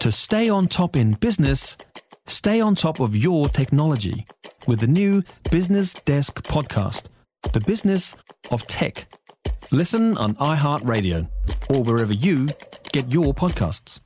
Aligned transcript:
To 0.00 0.10
stay 0.10 0.48
on 0.48 0.66
top 0.66 0.96
in 0.96 1.12
business, 1.12 1.76
stay 2.26 2.58
on 2.58 2.74
top 2.74 3.00
of 3.00 3.14
your 3.14 3.50
technology 3.50 4.24
with 4.66 4.80
the 4.80 4.86
new 4.86 5.22
Business 5.50 5.92
Desk 5.92 6.42
podcast, 6.42 7.04
The 7.52 7.60
Business 7.60 8.16
of 8.50 8.66
Tech. 8.66 9.12
Listen 9.70 10.16
on 10.16 10.36
iHeartRadio 10.36 11.28
or 11.68 11.82
wherever 11.82 12.14
you 12.14 12.48
get 12.92 13.12
your 13.12 13.34
podcasts. 13.34 14.00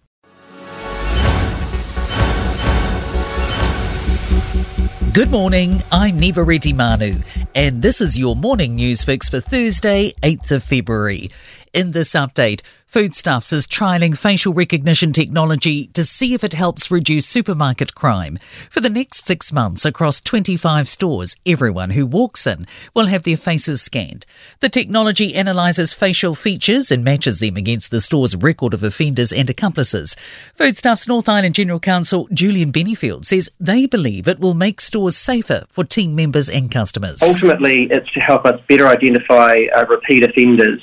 Good 5.12 5.30
morning, 5.30 5.80
I'm 5.92 6.20
Niva 6.20 6.44
Retimanu, 6.44 7.24
and 7.54 7.82
this 7.82 8.00
is 8.00 8.18
your 8.18 8.34
morning 8.34 8.74
news 8.74 9.04
fix 9.04 9.28
for 9.28 9.38
Thursday, 9.38 10.12
8th 10.24 10.50
of 10.50 10.64
February. 10.64 11.30
In 11.74 11.90
this 11.90 12.10
update, 12.10 12.62
Foodstuffs 12.86 13.52
is 13.52 13.66
trialling 13.66 14.16
facial 14.16 14.54
recognition 14.54 15.12
technology 15.12 15.88
to 15.88 16.04
see 16.04 16.32
if 16.32 16.44
it 16.44 16.52
helps 16.52 16.88
reduce 16.88 17.26
supermarket 17.26 17.96
crime. 17.96 18.36
For 18.70 18.80
the 18.80 18.88
next 18.88 19.26
six 19.26 19.52
months 19.52 19.84
across 19.84 20.20
25 20.20 20.88
stores, 20.88 21.34
everyone 21.44 21.90
who 21.90 22.06
walks 22.06 22.46
in 22.46 22.66
will 22.94 23.06
have 23.06 23.24
their 23.24 23.36
faces 23.36 23.82
scanned. 23.82 24.24
The 24.60 24.68
technology 24.68 25.34
analyses 25.34 25.92
facial 25.92 26.36
features 26.36 26.92
and 26.92 27.02
matches 27.02 27.40
them 27.40 27.56
against 27.56 27.90
the 27.90 28.00
store's 28.00 28.36
record 28.36 28.72
of 28.72 28.84
offenders 28.84 29.32
and 29.32 29.50
accomplices. 29.50 30.14
Foodstuffs 30.54 31.08
North 31.08 31.28
Island 31.28 31.56
General 31.56 31.80
Counsel 31.80 32.28
Julian 32.32 32.70
Benefield 32.70 33.24
says 33.24 33.50
they 33.58 33.86
believe 33.86 34.28
it 34.28 34.38
will 34.38 34.54
make 34.54 34.80
stores 34.80 35.16
safer 35.16 35.64
for 35.70 35.82
team 35.82 36.14
members 36.14 36.48
and 36.48 36.70
customers. 36.70 37.20
Ultimately, 37.20 37.90
it's 37.90 38.12
to 38.12 38.20
help 38.20 38.46
us 38.46 38.60
better 38.68 38.86
identify 38.86 39.64
uh, 39.74 39.84
repeat 39.86 40.22
offenders 40.22 40.80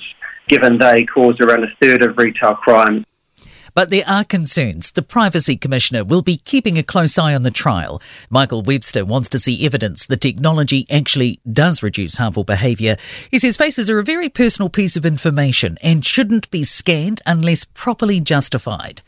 given 0.51 0.77
they 0.77 1.05
cause 1.05 1.39
around 1.39 1.63
a 1.63 1.73
third 1.81 2.03
of 2.03 2.17
retail 2.17 2.55
crime. 2.55 3.05
But 3.73 3.89
there 3.89 4.03
are 4.05 4.25
concerns. 4.25 4.91
The 4.91 5.01
Privacy 5.01 5.55
Commissioner 5.55 6.03
will 6.03 6.21
be 6.21 6.35
keeping 6.35 6.77
a 6.77 6.83
close 6.83 7.17
eye 7.17 7.33
on 7.33 7.43
the 7.43 7.51
trial. 7.51 8.01
Michael 8.29 8.61
Webster 8.61 9.05
wants 9.05 9.29
to 9.29 9.39
see 9.39 9.65
evidence 9.65 10.05
the 10.05 10.17
technology 10.17 10.85
actually 10.91 11.39
does 11.51 11.81
reduce 11.81 12.17
harmful 12.17 12.43
behaviour. 12.43 12.97
He 13.31 13.39
says 13.39 13.55
faces 13.55 13.89
are 13.89 13.99
a 13.99 14.03
very 14.03 14.27
personal 14.27 14.67
piece 14.67 14.97
of 14.97 15.05
information 15.05 15.77
and 15.81 16.05
shouldn't 16.05 16.51
be 16.51 16.65
scanned 16.65 17.21
unless 17.25 17.63
properly 17.63 18.19
justified. 18.19 19.01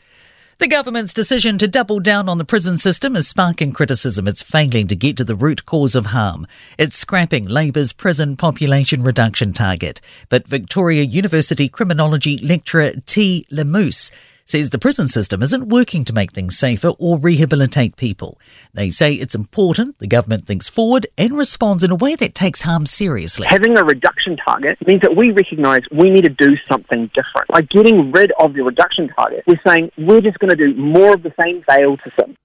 The 0.60 0.68
government's 0.68 1.12
decision 1.12 1.58
to 1.58 1.66
double 1.66 1.98
down 1.98 2.28
on 2.28 2.38
the 2.38 2.44
prison 2.44 2.78
system 2.78 3.16
is 3.16 3.26
sparking 3.26 3.72
criticism. 3.72 4.28
It's 4.28 4.44
failing 4.44 4.86
to 4.86 4.94
get 4.94 5.16
to 5.16 5.24
the 5.24 5.34
root 5.34 5.66
cause 5.66 5.96
of 5.96 6.06
harm. 6.06 6.46
It's 6.78 6.96
scrapping 6.96 7.46
Labour's 7.46 7.92
prison 7.92 8.36
population 8.36 9.02
reduction 9.02 9.52
target. 9.52 10.00
But 10.28 10.46
Victoria 10.46 11.02
University 11.02 11.68
criminology 11.68 12.38
lecturer 12.38 12.92
Ti 13.04 13.46
Lamusse 13.50 14.12
says 14.44 14.70
the 14.70 14.78
prison 14.78 15.08
system 15.08 15.42
isn't 15.42 15.68
working 15.68 16.04
to 16.04 16.12
make 16.12 16.32
things 16.32 16.58
safer 16.58 16.88
or 16.98 17.18
rehabilitate 17.18 17.96
people. 17.96 18.38
They 18.72 18.90
say 18.90 19.14
it's 19.14 19.34
important 19.34 19.98
the 19.98 20.06
government 20.06 20.46
thinks 20.46 20.68
forward 20.68 21.06
and 21.16 21.36
responds 21.36 21.84
in 21.84 21.90
a 21.90 21.96
way 21.96 22.14
that 22.16 22.34
takes 22.34 22.62
harm 22.62 22.86
seriously. 22.86 23.46
Having 23.46 23.78
a 23.78 23.84
reduction 23.84 24.36
target 24.36 24.78
means 24.86 25.02
that 25.02 25.16
we 25.16 25.30
recognise 25.30 25.82
we 25.90 26.10
need 26.10 26.24
to 26.24 26.28
do 26.28 26.56
something 26.68 27.10
different. 27.14 27.48
By 27.48 27.62
getting 27.62 28.12
rid 28.12 28.32
of 28.38 28.54
the 28.54 28.62
reduction 28.62 29.08
target, 29.08 29.44
we're 29.46 29.60
saying 29.66 29.90
we're 29.98 30.20
just 30.20 30.38
going 30.38 30.56
to 30.56 30.56
do 30.56 30.74
more 30.74 31.14
of 31.14 31.22
the 31.22 31.32
same 31.40 31.62
fail 31.62 31.96
to 31.96 32.12
sim. 32.18 32.36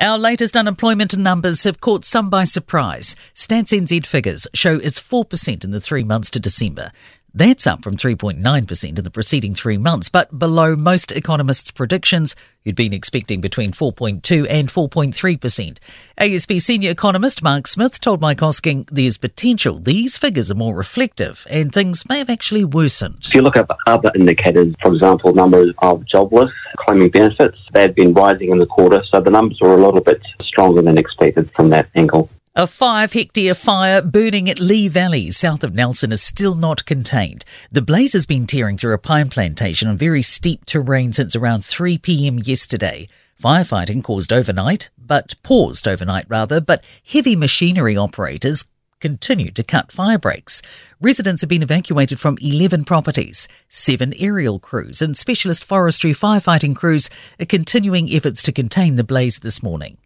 Our 0.00 0.16
latest 0.16 0.56
unemployment 0.56 1.18
numbers 1.18 1.64
have 1.64 1.82
caught 1.82 2.06
some 2.06 2.30
by 2.30 2.44
surprise. 2.44 3.16
Stats 3.34 3.78
NZ 3.78 4.06
figures 4.06 4.48
show 4.54 4.76
it's 4.76 4.98
4% 4.98 5.62
in 5.62 5.72
the 5.72 5.80
three 5.80 6.04
months 6.04 6.30
to 6.30 6.40
December. 6.40 6.90
That's 7.32 7.66
up 7.66 7.84
from 7.84 7.96
3.9% 7.96 8.84
in 8.84 8.94
the 8.96 9.10
preceding 9.10 9.54
three 9.54 9.78
months, 9.78 10.08
but 10.08 10.36
below 10.36 10.74
most 10.74 11.12
economists' 11.12 11.70
predictions, 11.70 12.34
who'd 12.64 12.74
been 12.74 12.92
expecting 12.92 13.40
between 13.40 13.70
4.2 13.70 14.46
and 14.50 14.68
4.3%. 14.68 15.78
ASB 16.18 16.60
senior 16.60 16.90
economist 16.90 17.42
Mark 17.42 17.68
Smith 17.68 18.00
told 18.00 18.20
Mike 18.20 18.38
Hosking 18.38 18.88
there's 18.90 19.16
potential 19.16 19.78
these 19.78 20.18
figures 20.18 20.50
are 20.50 20.56
more 20.56 20.74
reflective 20.74 21.46
and 21.48 21.72
things 21.72 22.08
may 22.08 22.18
have 22.18 22.30
actually 22.30 22.64
worsened. 22.64 23.24
If 23.26 23.34
you 23.34 23.42
look 23.42 23.56
at 23.56 23.68
other 23.86 24.10
indicators, 24.14 24.74
for 24.82 24.92
example, 24.92 25.32
numbers 25.32 25.72
of 25.78 26.04
jobless 26.06 26.50
claiming 26.78 27.10
benefits, 27.10 27.58
they've 27.72 27.94
been 27.94 28.12
rising 28.12 28.50
in 28.50 28.58
the 28.58 28.66
quarter, 28.66 29.02
so 29.12 29.20
the 29.20 29.30
numbers 29.30 29.58
are 29.62 29.78
a 29.78 29.82
little 29.82 30.00
bit 30.00 30.20
stronger 30.42 30.82
than 30.82 30.98
expected 30.98 31.48
from 31.54 31.70
that 31.70 31.88
angle. 31.94 32.28
A 32.56 32.66
five 32.66 33.12
hectare 33.12 33.54
fire 33.54 34.02
burning 34.02 34.50
at 34.50 34.58
Lee 34.58 34.88
Valley, 34.88 35.30
south 35.30 35.62
of 35.62 35.72
Nelson, 35.72 36.10
is 36.10 36.20
still 36.20 36.56
not 36.56 36.84
contained. 36.84 37.44
The 37.70 37.80
blaze 37.80 38.12
has 38.12 38.26
been 38.26 38.44
tearing 38.44 38.76
through 38.76 38.92
a 38.92 38.98
pine 38.98 39.28
plantation 39.28 39.86
on 39.86 39.96
very 39.96 40.20
steep 40.20 40.66
terrain 40.66 41.12
since 41.12 41.36
around 41.36 41.64
3 41.64 41.98
pm 41.98 42.40
yesterday. 42.42 43.08
Firefighting 43.40 44.02
caused 44.02 44.32
overnight, 44.32 44.90
but 44.98 45.36
paused 45.44 45.86
overnight 45.86 46.26
rather, 46.28 46.60
but 46.60 46.82
heavy 47.08 47.36
machinery 47.36 47.96
operators 47.96 48.66
continued 48.98 49.54
to 49.54 49.62
cut 49.62 49.92
fire 49.92 50.18
breaks. 50.18 50.60
Residents 51.00 51.42
have 51.42 51.48
been 51.48 51.62
evacuated 51.62 52.18
from 52.18 52.36
11 52.40 52.84
properties. 52.84 53.46
Seven 53.68 54.12
aerial 54.18 54.58
crews 54.58 55.00
and 55.00 55.16
specialist 55.16 55.62
forestry 55.62 56.10
firefighting 56.10 56.74
crews 56.74 57.10
are 57.38 57.46
continuing 57.46 58.10
efforts 58.10 58.42
to 58.42 58.50
contain 58.50 58.96
the 58.96 59.04
blaze 59.04 59.38
this 59.38 59.62
morning. 59.62 59.98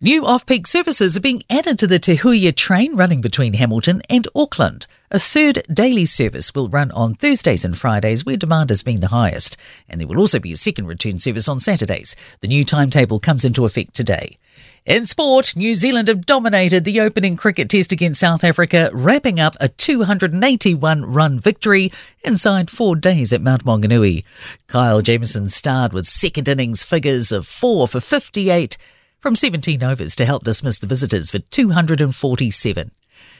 New 0.00 0.26
off 0.26 0.44
peak 0.44 0.66
services 0.66 1.16
are 1.16 1.20
being 1.20 1.44
added 1.48 1.78
to 1.78 1.86
the 1.86 2.00
Te 2.00 2.16
Huia 2.16 2.54
train 2.54 2.96
running 2.96 3.20
between 3.20 3.54
Hamilton 3.54 4.02
and 4.10 4.26
Auckland. 4.34 4.88
A 5.12 5.20
third 5.20 5.62
daily 5.72 6.04
service 6.04 6.52
will 6.52 6.68
run 6.68 6.90
on 6.90 7.14
Thursdays 7.14 7.64
and 7.64 7.78
Fridays 7.78 8.26
where 8.26 8.36
demand 8.36 8.70
has 8.70 8.82
been 8.82 9.00
the 9.00 9.08
highest, 9.08 9.56
and 9.88 10.00
there 10.00 10.08
will 10.08 10.18
also 10.18 10.40
be 10.40 10.52
a 10.52 10.56
second 10.56 10.88
return 10.88 11.20
service 11.20 11.48
on 11.48 11.60
Saturdays. 11.60 12.16
The 12.40 12.48
new 12.48 12.64
timetable 12.64 13.20
comes 13.20 13.44
into 13.44 13.64
effect 13.64 13.94
today. 13.94 14.36
In 14.84 15.06
sport, 15.06 15.54
New 15.54 15.74
Zealand 15.74 16.08
have 16.08 16.26
dominated 16.26 16.84
the 16.84 17.00
opening 17.00 17.36
cricket 17.36 17.70
test 17.70 17.92
against 17.92 18.20
South 18.20 18.42
Africa, 18.42 18.90
wrapping 18.92 19.38
up 19.38 19.56
a 19.60 19.68
281 19.68 21.04
run 21.06 21.38
victory 21.38 21.90
inside 22.24 22.68
four 22.68 22.96
days 22.96 23.32
at 23.32 23.40
Mount 23.40 23.64
Maunganui. 23.64 24.24
Kyle 24.66 25.00
Jamieson 25.00 25.50
starred 25.50 25.92
with 25.92 26.06
second 26.06 26.48
innings 26.48 26.82
figures 26.82 27.30
of 27.30 27.46
4 27.46 27.86
for 27.86 28.00
58 28.00 28.76
from 29.24 29.34
17 29.34 29.82
overs 29.82 30.14
to 30.14 30.26
help 30.26 30.44
dismiss 30.44 30.78
the 30.78 30.86
visitors 30.86 31.30
for 31.30 31.38
247. 31.38 32.90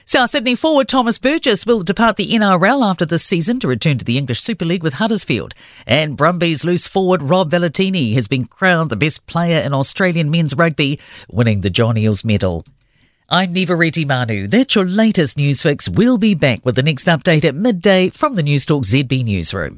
South 0.03 0.31
Sydney 0.31 0.55
forward 0.55 0.89
Thomas 0.89 1.19
Burgess 1.19 1.67
will 1.67 1.81
depart 1.81 2.17
the 2.17 2.31
NRL 2.31 2.83
after 2.83 3.05
this 3.05 3.23
season 3.23 3.59
to 3.59 3.67
return 3.67 3.99
to 3.99 4.03
the 4.03 4.17
English 4.17 4.41
Super 4.41 4.65
League 4.65 4.81
with 4.81 4.95
Huddersfield. 4.95 5.53
And 5.85 6.17
Brumbies 6.17 6.65
loose 6.65 6.87
forward 6.87 7.21
Rob 7.21 7.51
Valetini 7.51 8.15
has 8.15 8.27
been 8.27 8.45
crowned 8.45 8.89
the 8.89 8.95
best 8.95 9.27
player 9.27 9.59
in 9.59 9.75
Australian 9.75 10.31
men's 10.31 10.55
rugby, 10.55 10.99
winning 11.29 11.61
the 11.61 11.69
John 11.69 11.97
Eales 11.97 12.25
medal. 12.25 12.65
I'm 13.29 13.53
Niva 13.53 13.77
Retimanu. 13.77 14.49
That's 14.49 14.73
your 14.73 14.85
latest 14.85 15.37
news 15.37 15.61
fix. 15.61 15.87
We'll 15.87 16.17
be 16.17 16.33
back 16.33 16.65
with 16.65 16.77
the 16.77 16.83
next 16.83 17.05
update 17.05 17.45
at 17.45 17.53
midday 17.53 18.09
from 18.09 18.33
the 18.33 18.41
Newstalk 18.41 18.85
ZB 18.85 19.23
newsroom. 19.23 19.77